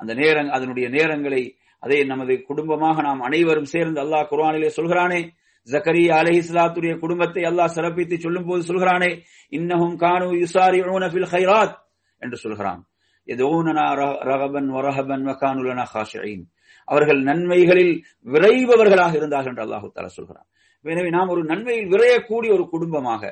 [0.00, 1.42] அந்த நேரம் அதனுடைய நேரங்களை
[1.82, 5.20] அதே நமது குடும்பமாக நாம் அனைவரும் சேர்ந்து அல்லாஹ் குர்ஆனிலே சொல்கிறானே
[5.68, 9.10] ஜக்கரியா அலைஹிஸ்ஸலாத்துடைய குடும்பத்தை அல்லாஹ் சிறப்பித்து சொல்லும் போது சொல்கிறானே
[9.52, 10.78] இன்னஹும் கானு யுசாரி
[11.12, 11.74] ஃபில்
[12.22, 12.80] என்று சொல்கிறான்.
[13.28, 13.86] எதோனனா
[14.30, 16.44] ரகபன் வரஹபன் வகானுலனா ஹாஷின்
[16.88, 17.94] அவர்கள் நன்மைகளில்
[18.26, 20.46] விரைபவர்களாக இருந்தார்கள் என்று அல்லாஹு தஆலா சொல்கிறான்.
[20.84, 23.22] எனவே நாம் ஒரு நன்மையில் விரையக்கூடிய ஒரு குடும்பமாக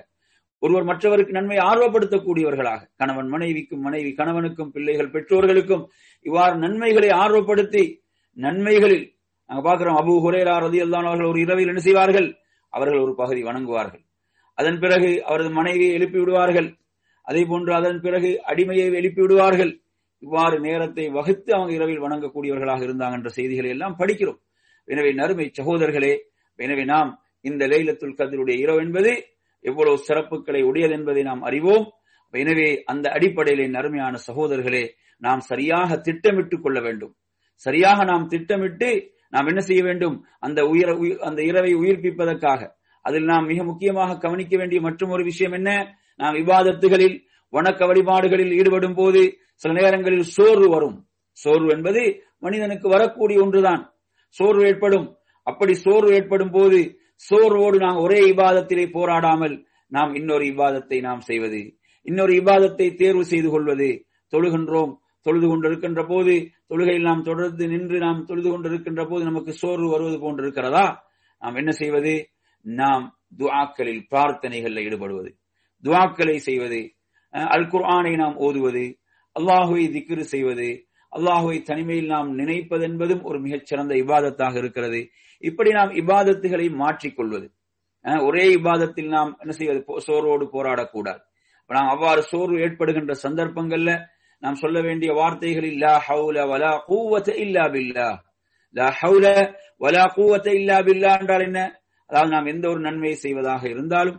[0.62, 5.84] ஒருவர் மற்றவருக்கு நன்மை ஆர்வப்படுத்தக்கூடியவர்களாக கணவன் மனைவிக்கும் மனைவி கணவனுக்கும் பிள்ளைகள் பெற்றோர்களுக்கும்
[6.26, 7.84] இவ்வாறு நன்மைகளை ஆர்வப்படுத்தி
[8.36, 9.06] நன்மைகளில்
[9.50, 12.28] நாங்க பார்க்கிறோம் அபு ஹுரேரா ரதி அவர்கள் ஒரு இரவில் என்ன செய்வார்கள்?
[12.72, 14.02] அவர்கள் ஒரு பகுதி வணங்குவார்கள்.
[14.58, 16.68] அதன் பிறகு அவரது மனைவியை எழுப்பி விடுவார்கள்.
[17.22, 19.72] அதே போன்று அதன் பிறகு அடிமையை எழுப்பி விடுவார்கள்.
[20.18, 24.40] இவ்வாறு நேரத்தை வகுத்து அவங்க இரவில் வணங்கக்கூடியவர்களாக இருந்தாங்க என்ற செய்திகளை எல்லாம் படிக்கிறோம்.
[24.84, 26.12] எனவே நறுமை சகோதரர்களே
[26.58, 29.12] எனவே நாம் இந்த லைலத்துல் கதிருடைய இரவு என்பது
[29.64, 31.86] எவ்வளவு சிறப்புகளை உடையது என்பதை நாம் அறிவோம்.
[32.34, 34.84] எனவே அந்த அடிப்படையிலே நறுமையான சகோதரர்களே
[35.22, 37.12] நாம் சரியாக திட்டமிட்டுக் கொள்ள வேண்டும்.
[37.56, 40.24] சரியாக நாம் திட்டமிட்டு நாம் என்ன செய்ய வேண்டும்?
[40.38, 42.70] அந்த உயிர உயி- அந்த இரவை உயிர்ப்பிப்பதற்காக.
[43.02, 45.98] அதில் நாம் மிக முக்கியமாக கவனிக்க வேண்டிய மற்றும் ஒரு விஷயம் என்ன?
[46.16, 51.06] நாம் விவாதத்துகளில் வணக்க வழிபாடுகளில் ஈடுபடும் போது சில நேரங்களில் சோர்வு வரும்.
[51.32, 53.94] சோர்வு என்பது மனிதனுக்கு வரக்கூடிய ஒன்றுதான்.
[54.28, 55.16] சோர்வு ஏற்படும்.
[55.42, 56.98] அப்படி சோர்வு ஏற்படும் போது
[57.30, 61.76] சோர்வோடு நாம் ஒரே விவாதத்திலே போராடாமல் நாம் இன்னொரு விவாதத்தை நாம் செய்வது.
[62.02, 64.06] இன்னொரு விவாதத்தை தேர்வு செய்து கொள்வது.
[64.36, 70.18] தொழுகின்றோம் தொழுது கொண்டிருக்கின்ற போது தொழுகையில் நாம் தொடர்ந்து நின்று நாம் தொழுது கொண்டிருக்கின்ற போது நமக்கு சோர்வு வருவது
[70.18, 70.96] போன்றிருக்கிறதா
[71.38, 72.30] நாம் என்ன செய்வது?
[72.60, 75.32] நாம் துவாக்களில் பிரார்த்தனைகளில் ஈடுபடுவது.
[75.82, 76.94] துவாக்களை செய்வது
[77.30, 78.98] அல் குர்ஆனை நாம் ஓதுவது
[79.40, 80.86] அல்லாஹுவை திக்ரு செய்வது
[81.16, 85.08] அல்லாஹுவை தனிமையில் நாம் நினைப்பது என்பதும் ஒரு மிகச்சிறந்த இபாதத்தாக இருக்கிறது.
[85.38, 87.50] இப்படி நாம் இபாதத்துகளை மாற்றிக்கொள்வது.
[88.20, 89.84] ஒரே இபாதத்தில் நாம் என்ன செய்வது?
[89.86, 91.20] போ- சோர்வோடு போராடக்கூடாது.
[91.66, 94.04] நாம் அவ்வாறு சோர்வு ஏற்படுகின்ற சந்தர்ப்பங்கள்ல
[94.46, 98.08] நாம் சொல்ல வேண்டிய வார்த்தைகள் லா ஹவுல வலா கூவத்த இல்லா பில்லா.
[98.76, 99.26] லா ஹவுல
[99.84, 101.60] வலா கூவத்த இல்லா பில்லா என்றால் என்ன?
[102.10, 104.18] அதாவது நாம் எந்த ஒரு நன்மையை செய்வதாக இருந்தாலும்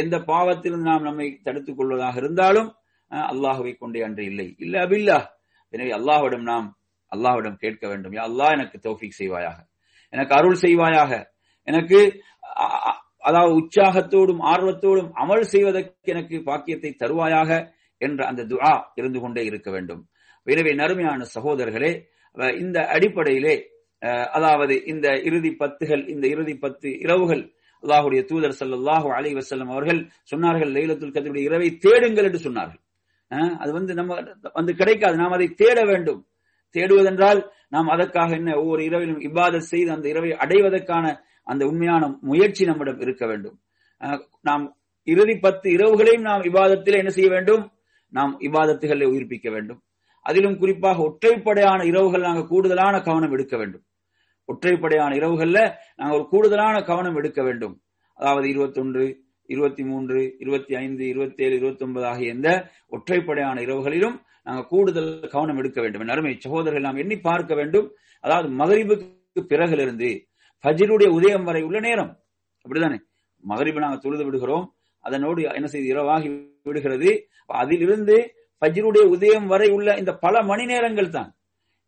[0.00, 2.68] எந்த பாவத்திலிருந்து நாம் நம்மை தடுத்துக் கொள்வதாக இருந்தாலும்
[3.30, 4.48] அல்லாஹுவை கொண்டே அன்று இல்லை.
[4.64, 5.18] இல்ல பில்லா.
[5.74, 6.66] எனவே அல்லாஹ்விடம் நாம்
[7.12, 8.14] அல்லாஹ்விடம் கேட்க வேண்டும்.
[8.18, 9.58] யா அல்லாஹ் எனக்கு தோஃபிக் செய்வாயாக.
[10.12, 11.12] எனக்கு அருள் செய்வாயாக.
[11.68, 11.98] எனக்கு
[13.28, 17.50] அதாவது உற்சாகத்தோடும் ஆர்வத்தோடும் அமல் செய்வதற்கு எனக்கு பாக்கியத்தை தருவாயாக.
[18.06, 20.02] என்ற அந்த துஆ இருந்து கொண்டே இருக்க வேண்டும்.
[20.46, 21.92] எனவே நறுமையான சகோதரர்களே
[22.62, 23.56] இந்த அடிப்படையிலே
[24.36, 27.42] அதாவது இந்த இறுதி பத்துகள் இந்த இறுதி பத்து இரவுகள்
[27.82, 30.00] அல்லாஹுடைய தூதர் ஸல்லல்லாஹு அலி வசல்லம் அவர்கள்
[30.32, 32.80] சொன்னார்கள் லைலத்துல் கத்ருடைய இரவை தேடுங்கள் என்று சொன்னார்கள்.
[33.62, 34.12] அது வந்து நம்ம
[34.58, 35.16] வந்து கிடைக்காது.
[35.22, 36.20] நாம் அதை தேட வேண்டும்.
[36.74, 37.40] தேடுவதென்றால்
[37.74, 41.04] நாம் அதற்காக என்ன ஒவ்வொரு இரவிலும் இபாதத் செய்து அந்த இரவை அடைவதற்கான
[41.52, 43.56] அந்த உண்மையான முயற்சி நம்மிடம் இருக்க வேண்டும்.
[44.48, 44.64] நாம்
[45.08, 47.64] இறுதி பத்து இரவுகளையும் நாம் விவாதத்தில் என்ன செய்ய வேண்டும்?
[48.14, 49.80] நாம் இபாதத்துகளை உயிர்ப்பிக்க வேண்டும்.
[50.22, 53.84] அதிலும் குறிப்பாக ஒற்றைப்படையான இரவுகள் நாங்கள் கூடுதலான கவனம் எடுக்க வேண்டும்.
[54.52, 55.58] ஒற்றைப்படையான இரவுகள்ல
[55.96, 57.74] நாங்கள் ஒரு கூடுதலான கவனம் எடுக்க வேண்டும்.
[58.14, 59.04] அதாவது இருபத்தொன்று
[59.46, 62.50] இருபத்தி மூன்று இருபத்தி ஐந்து இருபத்தி ஏழு இருபத்தி ஒன்பது ஆகிய இந்த
[62.90, 66.08] ஒற்றைப்படையான இரவுகளிலும் நாங்கள் கூடுதல் கவனம் எடுக்க வேண்டும்.
[66.08, 67.88] அருமை சகோதரர்கள் நாம் எண்ணி பார்க்க வேண்டும்.
[68.20, 70.10] அதாவது மகரிபுக்கு பிறகிலிருந்து
[70.62, 72.12] ஃபஜிருடைய உதயம் வரை உள்ள நேரம்.
[72.64, 72.98] அப்படிதானே?
[73.42, 74.66] மகரிபு நாங்கள் தொழுது விடுகிறோம்.
[75.06, 76.28] அதனோடு என்ன செய்து இரவாகி
[76.62, 77.10] விடுகிறது.
[77.50, 78.16] அதிலிருந்து
[78.62, 81.30] ஃபஜ்ருடைய உதயம் வரை உள்ள இந்த பல மணி நேரங்கள் தான்.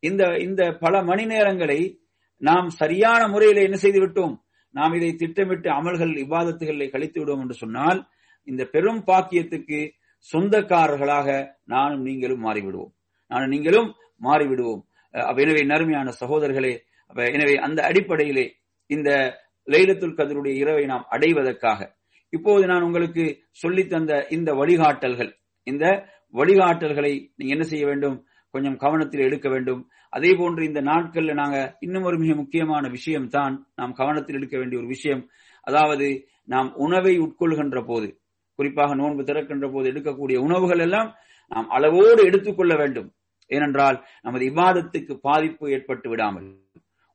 [0.03, 1.81] இந்த இந்த பல மணி நேரங்களை
[2.41, 4.35] நாம் சரியான முறையில் என்ன செய்து விட்டோம்?
[4.75, 8.01] நாம் இதை திட்டமிட்டு அமல்கள் இபாதத்துகளை கழித்து விடுவோம் என்று சொன்னால்
[8.49, 9.79] இந்த பெரும் பாக்கியத்துக்கு
[10.29, 11.29] சொந்தக்காரர்களாக
[11.65, 12.93] நானும் நீங்களும் மாறிவிடுவோம்.
[13.31, 13.89] நானும் நீங்களும்
[14.23, 14.83] மாறிவிடுவோம்.
[15.15, 16.75] அஹ் எனவே நறுமையான சகோதரர்களே
[17.33, 18.47] எனவே அந்த அடிப்படையிலே
[18.91, 19.11] இந்த
[19.67, 21.81] லைலத்துல் கதருடைய இரவை நாம் அடைவதற்காக
[22.29, 28.27] இப்போது நான் உங்களுக்கு சொல்லித் தந்த இந்த வழிகாட்டல்கள் இந்த வழிகாட்டல்களை நீங்க என்ன செய்ய வேண்டும்?
[28.51, 29.89] கொஞ்சம் கவனத்தில் எடுக்க வேண்டும்.
[30.09, 34.81] அதே போன்று இந்த நாட்கள்ல நாங்க இன்னும் ஒரு மிக முக்கியமான விஷயம் தான் நாம் கவனத்தில் எடுக்க வேண்டிய
[34.81, 35.29] ஒரு விஷயம்.
[35.61, 38.21] அதாவது நாம் உணவை உட்கொள்கின்ற போது
[38.55, 41.15] குறிப்பாக நோன்பு திறக்கின்ற போது எடுக்கக்கூடிய உணவுகள் எல்லாம்
[41.49, 43.15] நாம் அளவோடு எடுத்துக்கொள்ள வேண்டும்.
[43.47, 46.59] ஏனென்றால் நமது இபாதத்துக்கு பாதிப்பு ஏற்பட்டு விடாமல்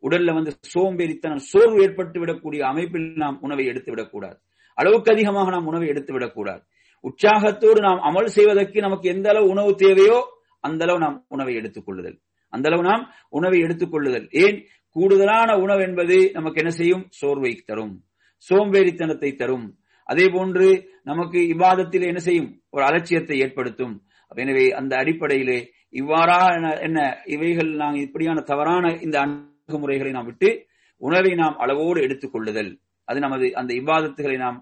[0.04, 4.40] உடல்ல வந்து சோம்பேறித்தனம் சோர்வு ஏற்பட்டு விடக்கூடிய அமைப்பில் நாம் உணவை எடுத்து விடக்கூடாது.
[4.74, 6.62] அளவுக்கு அதிகமாக நாம் உணவை எடுத்து விடக்கூடாது.
[7.00, 12.20] உற்சாகத்தோடு நாம் அமல் செய்வதற்கு நமக்கு எந்த அளவு உணவு தேவையோ அந்த அளவு நாம் உணவை எடுத்துக் கொள்ளுதல்.
[12.50, 14.28] அந்த அளவு நாம் உணவை எடுத்துக் கொள்ளுதல்.
[14.32, 14.66] ஏன்?
[14.90, 17.06] கூடுதலான உணவு என்பது நமக்கு என்ன செய்யும்?
[17.10, 18.04] சோர்வை தரும்.
[18.50, 19.76] சோம்பேறித்தனத்தை தரும்.
[20.04, 22.62] அதே போன்று நமக்கு இவாதத்தில் என்ன செய்யும்?
[22.70, 24.02] ஒரு அலட்சியத்தை ஏற்படுத்தும்.
[24.36, 30.66] எனவே அந்த அடிப்படையிலே இவ்வாறா என்ன இவைகள் நாங்கள் இப்படியான தவறான இந்த அணுகுமுறைகளை நாம் விட்டு
[30.98, 32.80] உணவை நாம் அளவோடு எடுத்துக் கொள்ளுதல்.
[33.12, 34.60] அது நமது அந்த இவ்வாதத்துகளை நாம்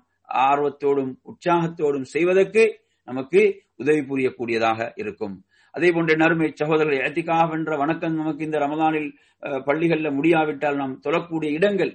[0.47, 2.63] ஆர்வத்தோடும் உற்சாகத்தோடும் செய்வதற்கு
[3.07, 3.41] நமக்கு
[3.81, 5.35] உதவி புரியக்கூடியதாக இருக்கும்.
[5.73, 9.09] அதே போன்ற நறுமை சகோதரர்கள் ஏத்திகாவ் என்ற வணக்கம் நமக்கு இந்த ரமதானில்
[9.67, 11.91] பள்ளிகள்ல முடியாவிட்டால் நாம் தொழக்கூடிய இடங்கள்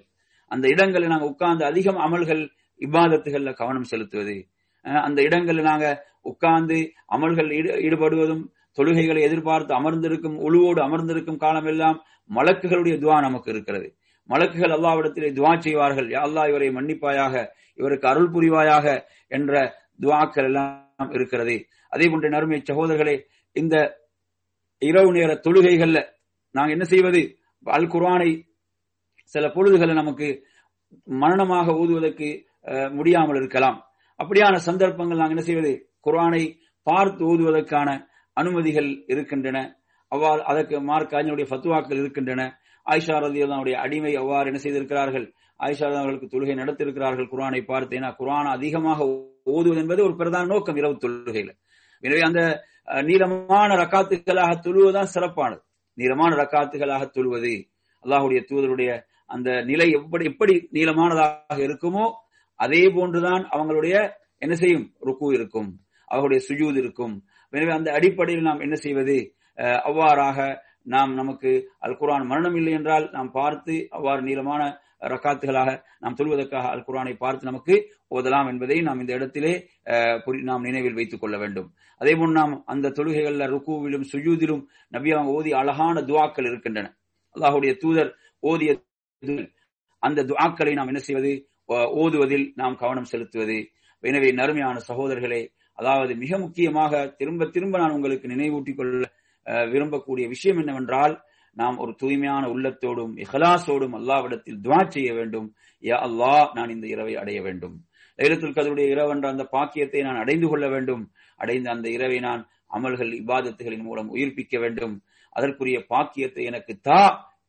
[0.51, 2.43] அந்த இடங்களில் நாங்கள் உட்கார்ந்து அதிகம் அமல்கள்
[2.81, 4.37] இவ்வாதத்துகள்ல கவனம் செலுத்துவது.
[5.07, 5.87] அந்த இடங்களில் நாங்க
[6.31, 6.79] உட்கார்ந்து
[7.17, 7.51] அமல்கள்
[7.87, 8.45] ஈடுபடுவதும்
[8.79, 11.99] தொழுகைகளை எதிர்பார்த்து அமர்ந்திருக்கும் ஒழுவோடு அமர்ந்திருக்கும் காலம் எல்லாம்
[12.31, 13.89] மலக்குகளுடைய துவா நமக்கு இருக்கிறது.
[14.31, 16.09] மலக்குகள் அல்லாவிடத்திலே துவா செய்வார்கள்.
[16.25, 17.35] அல்லா இவரை மன்னிப்பாயாக
[17.81, 18.87] இவருக்கு அருள் புரிவாயாக
[19.37, 19.53] என்ற
[20.03, 21.57] துவாக்கள் எல்லாம் இருக்கிறது.
[21.95, 23.17] அதே போன்ற நறுமை சகோதரர்களே
[23.57, 23.77] இந்த
[24.83, 25.99] இரவு நேர தொழுகைகள்ல
[26.55, 27.21] நாங்க என்ன செய்வது?
[27.77, 28.31] அல் குர்ஆனை
[29.35, 30.27] சில பொழுதுகளை நமக்கு
[31.23, 32.29] மரணமாக ஊதுவதற்கு
[32.97, 33.79] முடியாமல் இருக்கலாம்.
[34.21, 35.73] அப்படியான சந்தர்ப்பங்கள் நாங்கள் என்ன செய்வது?
[36.07, 36.43] குரானை
[36.87, 37.89] பார்த்து ஓதுவதற்கான
[38.37, 39.59] அனுமதிகள் இருக்கின்றன.
[40.13, 42.43] அவ்வாறு அதற்கு மார்க் அறிஞருடைய ஃபத்துவாக்கள் இருக்கின்றன.
[42.87, 43.41] ஆயிஷா ரதி
[43.85, 45.27] அடிமை அவ்வாறு என்ன செய்திருக்கிறார்கள்?
[45.65, 47.93] ஆயிஷா அவர்களுக்கு தொழுகை நடத்திருக்கிறார்கள் குரானை பார்த்து.
[47.99, 48.99] ஏன்னா குரான் அதிகமாக
[49.55, 51.51] ஓதுவது என்பது ஒரு பிரதான நோக்கம் இரவு தொழுகையில.
[52.03, 52.41] எனவே அந்த
[53.09, 55.63] நீளமான ரக்காத்துகளாக தொழுவதுதான் சிறப்பானது.
[55.99, 57.55] நீளமான ரக்காத்துகளாக தொழுவது
[58.05, 58.91] அல்லாஹுடைய தூதருடைய
[59.35, 62.05] அந்த நிலை எப்படி எப்படி நீளமானதாக இருக்குமோ
[62.61, 63.95] அதே போன்றுதான் அவங்களுடைய
[64.45, 64.85] என்ன செய்யும்?
[65.09, 65.71] ருக்கு இருக்கும்.
[66.11, 67.15] அவர்களுடைய சுஜூத் இருக்கும்.
[67.53, 69.17] எனவே அந்த அடிப்படையில் நாம் என்ன செய்வது?
[69.89, 70.39] அவ்வாறாக
[70.87, 71.51] நாம் நமக்கு
[71.87, 74.63] அல் குரான் மரணம் இல்லை என்றால் நாம் பார்த்து அவ்வாறு நீளமான
[75.13, 75.71] ரக்காத்துகளாக
[76.03, 77.75] நாம் சொல்வதற்காக அல் குரானை பார்த்து நமக்கு
[78.17, 79.53] ஓதலாம் என்பதை நாம் இந்த இடத்திலே
[80.51, 81.69] நாம் நினைவில் வைத்துக் கொள்ள வேண்டும்.
[82.01, 84.63] அதே போல் நாம் அந்த தொழுகைகள்ல ருக்குவிலும் சுயூதிலும்
[84.97, 86.87] நபி அவங்க ஓதி அழகான துவாக்கள் இருக்கின்றன.
[87.35, 88.11] அல்லாஹுடைய தூதர்
[88.43, 88.73] ஓதிய
[90.03, 91.33] அந்த துவாக்களை நாம் என்ன செய்வது?
[92.03, 93.59] ஓதுவதில் நாம் கவனம் செலுத்துவது.
[94.05, 95.43] எனவே நறுமையான சகோதரர்களே
[95.79, 99.05] அதாவது மிக முக்கியமாக திரும்ப திரும்ப நான் உங்களுக்கு நினைவூட்டிக் கொள்ள
[99.47, 101.15] விரும்பக்கூடிய விஷயம் என்னவென்றால்
[101.57, 105.49] நாம் ஒரு தூய்மையான உள்ளத்தோடும் இஹலாசோடும் அல்லாவிடத்தில் துவா செய்ய வேண்டும்.
[105.83, 107.77] யா அல்லாஹ் நான் இந்த இரவை அடைய வேண்டும்.
[108.19, 111.05] லைலத்துல் கதருடைய இரவென்ற அந்த பாக்கியத்தை நான் அடைந்து கொள்ள வேண்டும்.
[111.37, 112.43] அடைந்த அந்த இரவை நான்
[112.77, 114.95] அமல்கள் இபாதத்துகளின் மூலம் உயிர்ப்பிக்க வேண்டும்.
[115.37, 117.03] அதற்குரிய பாக்கியத்தை எனக்கு தா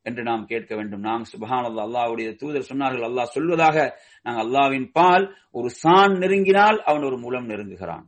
[0.04, 1.04] என்று நாம் கேட்க வேண்டும்.
[1.10, 3.78] நாம் சுபஹான் அல்லா அல்லாவுடைய தூதர் சொன்னார்கள் அல்லாஹ் சொல்வதாக
[4.22, 8.06] நாங்கள் அல்லாவின் பால் ஒரு சான் நெருங்கினால் அவன் ஒரு மூலம் நெருங்குகிறான்.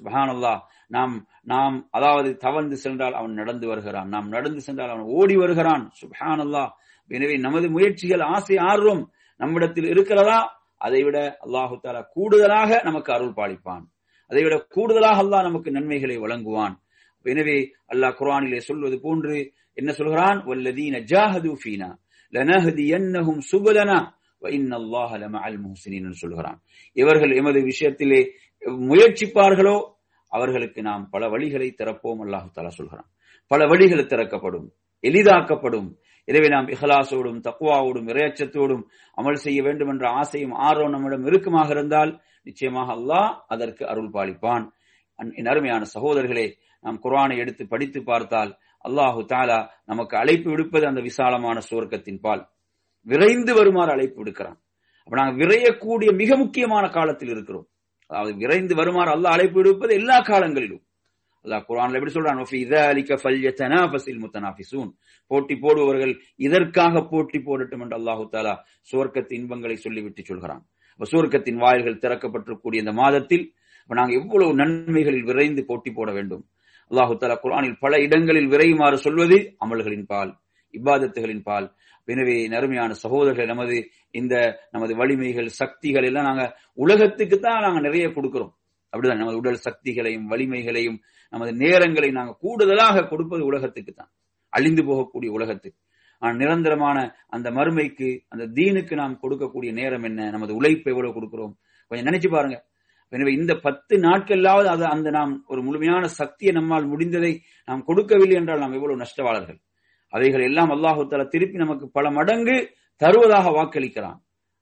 [0.00, 0.60] சுபஹான் அல்லாஹ்
[0.92, 4.08] நாம் நாம் அதாவது தவழ்ந்து சென்றால் அவன் நடந்து வருகிறான்.
[4.08, 5.84] நாம் நடந்து சென்றால் அவன் ஓடி வருகிறான்.
[6.00, 6.64] சுபஹான் அல்லா
[7.10, 9.02] எனவே நமது முயற்சிகள் ஆசை ஆர்வம்
[9.40, 10.40] நம்மிடத்தில் இருக்கிறதா?
[10.76, 13.84] அதைவிட அல்லாஹு தாலா கூடுதலாக நமக்கு அருள் பாலிப்பான்.
[14.30, 16.74] அதைவிட கூடுதலாக அல்லாஹ் நமக்கு நன்மைகளை வழங்குவான்.
[17.22, 19.36] எனவே அல்லாஹ் குரானிலே சொல்வது போன்று
[19.74, 20.38] என்ன சொல்கிறான்?
[20.46, 21.90] வல்லதீன ஜாஹது ஃபீனா
[22.32, 23.98] லனஹதியன்னஹும் சுபலனா
[24.42, 24.46] வ
[26.22, 26.58] சொல்கிறான்.
[26.92, 28.20] இவர்கள் எமது விஷயத்திலே
[28.90, 29.76] முயற்சிப்பார்களோ?
[30.36, 33.08] அவர்களுக்கு நாம் பல வழிகளை திறப்போம் அல்லாஹு தாலா சொல்கிறான்.
[33.50, 34.66] பல வழிகள் திறக்கப்படும்
[35.04, 35.88] எளிதாக்கப்படும்.
[36.28, 38.84] எனவே நாம் இஹலாசோடும் தக்குவாவோடும் இறையச்சத்தோடும்
[39.18, 42.12] அமல் செய்ய வேண்டும் என்ற ஆசையும் ஆர்வம் நம்மிடம் இருக்குமாக இருந்தால்
[42.48, 44.64] நிச்சயமாக அல்லாஹ் அதற்கு அருள் பாலிப்பான்.
[45.38, 46.46] என் அருமையான சகோதரர்களே
[46.84, 48.52] நாம் குரானை எடுத்து படித்து பார்த்தால்
[48.88, 49.58] அல்லாஹு தாலா
[49.90, 52.42] நமக்கு அழைப்பு விடுப்பது அந்த விசாலமான சுவர்க்கத்தின் பால்.
[53.06, 54.58] விரைந்து வருமாறு அழைப்பு விடுக்கிறான்.
[55.04, 57.66] அப்ப நாங்கள் விரையக்கூடிய மிக முக்கியமான காலத்தில் இருக்கிறோம்.
[58.12, 60.82] அதாவது விரைந்து வருமாறு அல்லாஹ் அழைப்பு விடுப்பது எல்லா காலங்களிலும்.
[61.44, 62.40] அல்லாஹ் குரான்ல எப்படி சொல்றான்?
[65.30, 66.12] போட்டி போடுபவர்கள்
[66.46, 68.54] இதற்காக போட்டி போடட்டும் என்று அல்லாஹு தாலா
[68.90, 70.62] சுவர்க்கத்தின் இன்பங்களை சொல்லிவிட்டு சொல்கிறான்.
[71.00, 73.44] சுவர்க்கத்தின் வாயில்கள் திறக்கப்பட்டிருக்கூடிய இந்த மாதத்தில்
[73.90, 76.44] நாங்கள் எவ்வளவு நன்மைகளில் விரைந்து போட்டி போட வேண்டும்.
[76.90, 80.32] அல்லாஹு தாலா குரானில் பல இடங்களில் விரையுமாறு சொல்வது அமல்களின் பால்
[80.74, 81.66] இப்பாதத்துகளின் பால்.
[82.08, 83.76] எனவே நறுமையான சகோதரர்கள் நமது
[84.14, 84.34] இந்த
[84.74, 86.44] நமது வலிமைகள் சக்திகள் எல்லாம் நாங்க
[86.84, 88.52] உலகத்துக்கு தான் நாங்க நிறைய கொடுக்கிறோம்.
[88.92, 90.98] அப்படிதான் நமது உடல் சக்திகளையும் வலிமைகளையும்
[91.32, 94.10] நமது நேரங்களை நாங்க கூடுதலாக கொடுப்பது உலகத்துக்கு தான்
[94.52, 95.78] அழிந்து போகக்கூடிய உலகத்துக்கு.
[96.22, 96.98] ஆனால் நிரந்தரமான
[97.36, 100.28] அந்த மறுமைக்கு அந்த தீனுக்கு நாம் கொடுக்கக்கூடிய நேரம் என்ன?
[100.34, 101.54] நமது உழைப்பு எவ்வளவு கொடுக்கிறோம்?
[101.90, 102.58] கொஞ்சம் நினைச்சு பாருங்க.
[103.12, 107.32] எனவே இந்த பத்து நாட்களாவது அது அந்த நாம் ஒரு முழுமையான சக்தியை நம்மால் முடிந்ததை
[107.68, 109.58] நாம் கொடுக்கவில்லை என்றால் நாம் எவ்வளவு நஷ்டவாளர்கள்?
[110.12, 112.56] அவைகள் எல்லாம் அல்லாஹு தலா திருப்பி நமக்கு பல மடங்கு
[113.02, 114.18] தருவதாக வாக்களிக்கிறான்.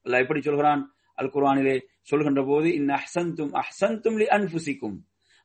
[0.06, 0.82] அல்ல எப்படி சொல்கிறான்?
[1.20, 1.76] அல் குர்ஆனிலே
[2.10, 4.98] சொல்கின்ற போது இன் அஹ்சன்தும் அஹ்சன்தும் லி அன்புசிக்கும்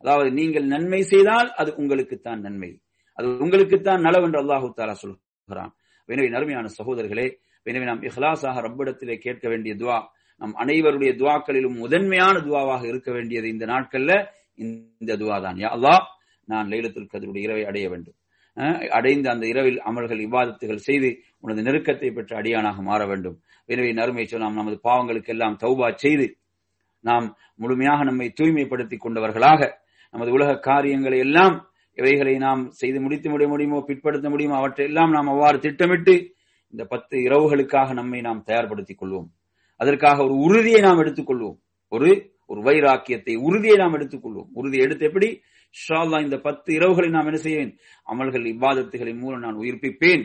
[0.04, 2.72] அதாவது நீங்கள் நன்மை செய்தால் அது உங்களுக்குத்தான் நன்மை.
[3.18, 5.72] அது உங்களுக்குத்தான் நலவென்று அல்லாஹு தாலா சொல்கிறான்.
[6.10, 7.28] எனவே நறுமையான சகோதரர்களே
[7.66, 9.98] எனவே நாம் இஹ்லாஸாக ரப்பிடத்திலே கேட்க வேண்டிய துவா
[10.42, 14.12] நம் அனைவருடைய துவாக்களிலும் முதன்மையான துவாவாக இருக்க வேண்டியது இந்த நாட்கள்ல
[14.64, 16.04] இந்த துவா தான் யா அல்லாஹ்
[16.50, 18.18] நான் லைலத்துல் கதருடைய இரவை அடைய வேண்டும்.
[18.98, 21.10] அடைந்த அந்த இரவில் அமல்கள் இவாதத்துகள் செய்து
[21.44, 23.38] உனது நெருக்கத்தை பெற்ற அடியானாக மாற வேண்டும்.
[23.70, 26.28] எனவே நறுமை சொல்லாம் நமது பாவங்களுக்கு எல்லாம் தௌபா செய்து
[27.04, 27.26] நாம்
[27.64, 29.62] முழுமையாக நம்மை தூய்மைப்படுத்திக் கொண்டவர்களாக
[30.14, 31.56] நமது உலக காரியங்களை எல்லாம்
[31.98, 36.16] இவைகளை நாம் செய்து முடித்து முடிய முடியுமோ பிற்படுத்த முடியுமோ அவற்றை எல்லாம் நாம் அவ்வாறு திட்டமிட்டு
[36.74, 39.28] இந்த பத்து இரவுகளுக்காக நம்மை நாம் தயார்படுத்திக் கொள்வோம்.
[39.80, 41.58] அதற்காக ஒரு உறுதியை நாம் எடுத்துக்கொள்வோம்
[41.92, 42.10] ஒரு
[42.52, 45.30] ஒரு வைராக்கியத்தை உறுதியை நாம் எடுத்துக்கொள்வோம் உறுதி எடுத்து எப்படி?
[45.76, 47.72] ஷால்லா இந்த பத்து இரவுகளை நாம் என்ன செய்வேன்?
[48.08, 50.24] அமல்கள் இவ்வாதத்துகளின் மூலம் நான் உயிர்ப்பிப்பேன்.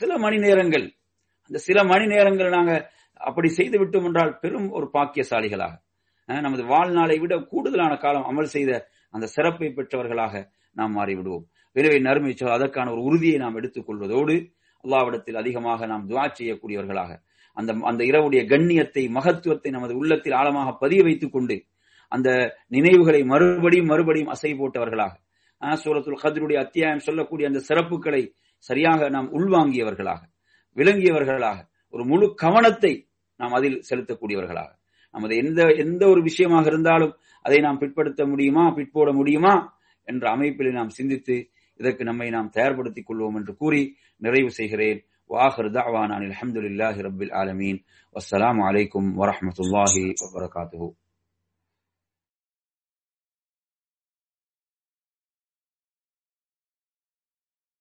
[0.00, 0.86] சில மணி நேரங்கள்.
[1.50, 2.72] அந்த சில மணி நேரங்கள் நாங்க
[3.20, 5.74] அப்படி செய்து விட்டோம் என்றால் பெரும் ஒரு பாக்கியசாலிகளாக.
[6.28, 8.70] நமது வாழ்நாளை விட கூடுதலான காலம் அமல் செய்த
[9.14, 10.34] அந்த சிறப்பை பெற்றவர்களாக
[10.76, 11.44] நாம் மாறிவிடுவோம்.
[11.76, 14.36] எனவே நறுமை அதற்கான ஒரு உறுதியை நாம் எடுத்துக் கொள்வதோடு
[14.84, 17.10] அல்லாவிடத்தில் அதிகமாக நாம் துவா செய்யக்கூடியவர்களாக.
[17.56, 21.56] அந்த அந்த இரவுடைய கண்ணியத்தை மகத்துவத்தை நமது உள்ளத்தில் ஆழமாக பதிய வைத்துக் கொண்டு
[22.11, 22.29] அந்த
[22.67, 25.15] நினைவுகளை மறுபடியும் மறுபடியும் அசை போட்டவர்களாக
[25.81, 28.21] சூரத்துல் கதருடைய அத்தியாயம் சொல்லக்கூடிய அந்த சிறப்புகளை
[28.65, 30.21] சரியாக நாம் உள்வாங்கியவர்களாக
[30.77, 31.59] விளங்கியவர்களாக
[31.93, 32.93] ஒரு முழு கவனத்தை
[33.39, 34.71] நாம் அதில் செலுத்தக்கூடியவர்களாக
[35.15, 37.13] நமது எந்த எந்த ஒரு விஷயமாக இருந்தாலும்
[37.45, 39.53] அதை நாம் பிற்படுத்த முடியுமா பிற்போட முடியுமா
[40.07, 41.35] என்ற அமைப்பில் நாம் சிந்தித்து
[41.79, 43.81] இதற்கு நம்மை நாம் தயார்படுத்திக் கொள்வோம் என்று கூறி
[44.21, 47.75] நிறைவு செய்கிறேன் واخر دعوانا الحمد لله رب العالمين
[48.15, 50.81] والسلام عليكم ورحمه الله وبركاته